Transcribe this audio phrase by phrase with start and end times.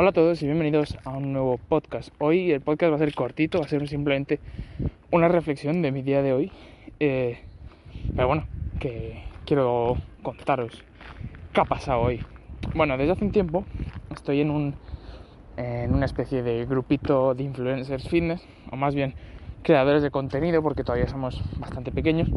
[0.00, 2.10] Hola a todos y bienvenidos a un nuevo podcast.
[2.20, 4.40] Hoy el podcast va a ser cortito, va a ser simplemente
[5.10, 6.50] una reflexión de mi día de hoy.
[7.00, 7.38] Eh,
[8.16, 8.46] pero bueno,
[8.78, 10.82] que quiero contaros
[11.52, 12.24] qué ha pasado hoy.
[12.74, 13.66] Bueno, desde hace un tiempo
[14.10, 14.74] estoy en un
[15.58, 19.12] en una especie de grupito de influencers fitness, o más bien
[19.62, 22.30] creadores de contenido, porque todavía somos bastante pequeños.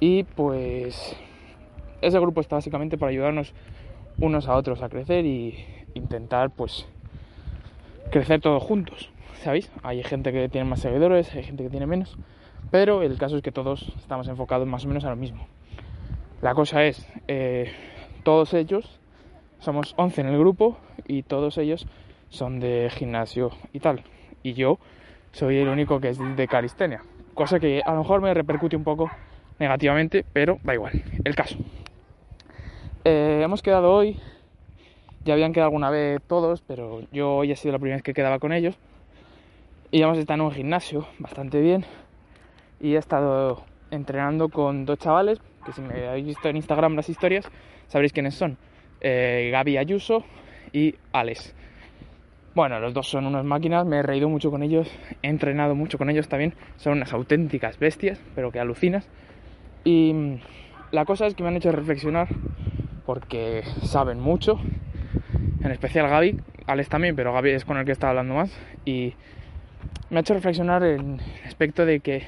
[0.00, 1.16] Y pues
[2.02, 3.54] ese grupo está básicamente para ayudarnos
[4.18, 5.64] unos a otros a crecer y
[5.94, 6.88] intentar pues
[8.10, 9.10] crecer todos juntos,
[9.42, 9.70] ¿sabéis?
[9.82, 12.16] Hay gente que tiene más seguidores, hay gente que tiene menos,
[12.70, 15.46] pero el caso es que todos estamos enfocados más o menos a lo mismo.
[16.42, 17.72] La cosa es, eh,
[18.22, 19.00] todos ellos,
[19.58, 21.86] somos 11 en el grupo y todos ellos
[22.28, 24.02] son de gimnasio y tal.
[24.42, 24.78] Y yo
[25.32, 27.02] soy el único que es de calistenia,
[27.34, 29.10] cosa que a lo mejor me repercute un poco
[29.58, 31.56] negativamente, pero da igual, el caso.
[33.04, 34.18] Eh, hemos quedado hoy
[35.26, 38.14] ya habían quedado alguna vez todos, pero yo hoy ha sido la primera vez que
[38.14, 38.78] quedaba con ellos.
[39.90, 41.84] Y hemos estado en un gimnasio bastante bien.
[42.80, 47.08] Y he estado entrenando con dos chavales, que si me habéis visto en Instagram las
[47.08, 47.50] historias,
[47.88, 48.56] sabréis quiénes son.
[49.00, 50.24] Eh, Gaby Ayuso
[50.72, 51.54] y Alex.
[52.54, 54.88] Bueno, los dos son unas máquinas, me he reído mucho con ellos,
[55.22, 56.54] he entrenado mucho con ellos también.
[56.76, 59.08] Son unas auténticas bestias, pero que alucinas.
[59.82, 60.38] Y mm,
[60.92, 62.28] la cosa es que me han hecho reflexionar
[63.04, 64.60] porque saben mucho
[65.66, 69.14] en especial Gaby, Alex también, pero Gaby es con el que está hablando más y
[70.10, 72.24] me ha hecho reflexionar en el aspecto de que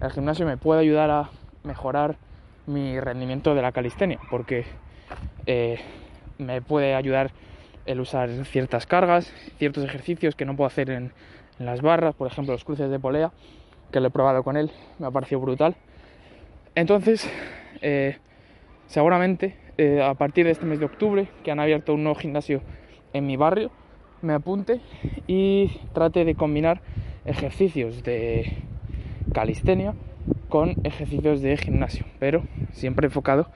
[0.00, 1.30] el gimnasio me puede ayudar a
[1.62, 2.16] mejorar
[2.66, 4.64] mi rendimiento de la calistenia, porque
[5.46, 5.78] eh,
[6.38, 7.30] me puede ayudar
[7.86, 11.12] el usar ciertas cargas, ciertos ejercicios que no puedo hacer en,
[11.60, 13.30] las barras, por ejemplo los cruces de polea,
[13.92, 15.76] que lo he probado con él, me ha parecido brutal.
[16.74, 17.30] Entonces,
[17.80, 18.18] eh,
[18.88, 22.62] seguramente eh, a partir de este mes de octubre, que han abierto un nuevo gimnasio
[23.12, 23.70] en mi barrio,
[24.22, 24.80] me apunte
[25.26, 26.80] y trate de combinar
[27.24, 28.50] ejercicios de
[29.32, 29.94] calistenia
[30.48, 33.48] con ejercicios de gimnasio, pero siempre enfocado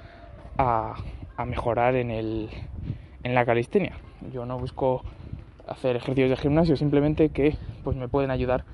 [0.58, 0.96] a,
[1.46, 2.50] mejorar en, el,
[3.22, 3.96] en la calistenia.
[4.30, 5.02] Yo no busco
[5.66, 8.64] hacer ejercicios de gimnasio, simplemente que pues, me pueden ayudar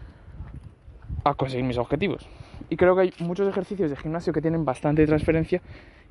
[1.23, 2.29] a conseguir mis objetivos.
[2.69, 5.63] Y creo que hay muchos ejercicios de gimnasio que tienen bastante transferencia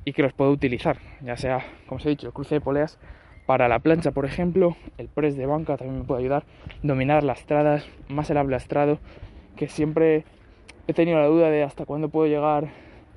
[0.04, 2.98] y que los puedo utilizar, ya sea, como os he dicho, el cruce de poleas
[3.46, 6.44] para la plancha, por ejemplo, el press de banca también me puede ayudar,
[6.82, 8.98] dominar lastradas, más el ablastrado,
[9.56, 10.24] que siempre
[10.88, 12.68] he tenido la duda de hasta cuándo puedo llegar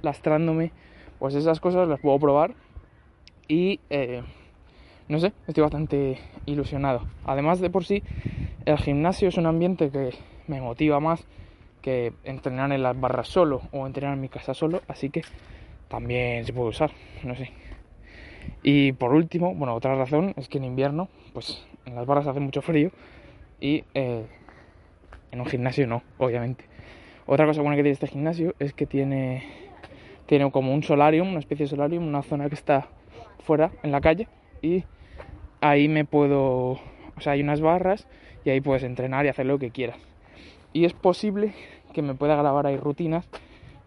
[0.01, 0.71] lastrándome,
[1.17, 2.53] pues esas cosas las puedo probar
[3.47, 4.23] y eh,
[5.07, 7.07] no sé, estoy bastante ilusionado.
[7.25, 8.03] Además de por sí,
[8.65, 10.11] el gimnasio es un ambiente que
[10.47, 11.25] me motiva más
[11.81, 15.21] que entrenar en las barras solo o entrenar en mi casa solo, así que
[15.87, 16.91] también se puede usar,
[17.23, 17.51] no sé.
[18.63, 22.39] Y por último, bueno, otra razón es que en invierno, pues en las barras hace
[22.39, 22.91] mucho frío
[23.59, 24.25] y eh,
[25.31, 26.65] en un gimnasio no, obviamente.
[27.25, 29.43] Otra cosa buena que tiene este gimnasio es que tiene,
[30.25, 32.87] tiene como un solarium, una especie de solarium, una zona que está
[33.43, 34.27] fuera, en la calle,
[34.61, 34.83] y
[35.61, 38.07] ahí me puedo, o sea, hay unas barras
[38.45, 39.97] y ahí puedes entrenar y hacer lo que quieras.
[40.73, 41.53] Y es posible
[41.93, 43.27] que me pueda grabar ahí rutinas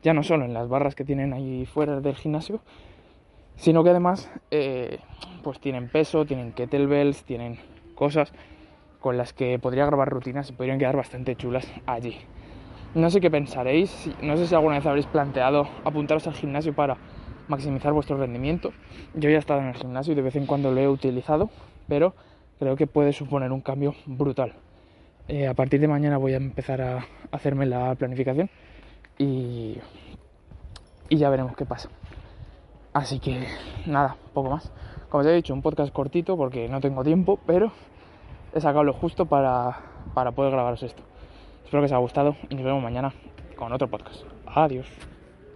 [0.03, 2.61] ya no solo en las barras que tienen ahí fuera del gimnasio,
[3.57, 4.99] sino que además eh,
[5.43, 7.59] pues tienen peso, tienen kettlebells, tienen
[7.95, 8.33] cosas
[9.01, 12.17] con las que podría grabar rutinas y podrían quedar bastante chulas allí.
[12.95, 16.99] No sé qué pensaréis, no sé si alguna vez habréis planteado apuntaros al gimnasio para
[17.49, 18.73] maximizar vuestro rendimiento.
[19.15, 21.51] Yo ya he estado en el gimnasio y de vez en cuando lo he utilizado,
[21.89, 22.15] pero
[22.59, 24.55] creo que puede suponer un cambio brutal.
[25.29, 28.51] Eh, a partir de mañana voy a empezar a hacerme la planificación
[29.19, 29.79] y,
[31.09, 31.89] y ya veremos qué pasa.
[32.93, 33.47] Así que
[33.87, 34.71] nada, poco más.
[35.09, 37.73] Como os he dicho, un podcast cortito porque no tengo tiempo, pero
[38.55, 39.81] he sacado lo justo para,
[40.15, 41.03] para poder grabaros esto.
[41.65, 43.15] Espero que os haya gustado y nos vemos mañana
[43.57, 44.25] con otro podcast.
[44.47, 45.12] Adiós.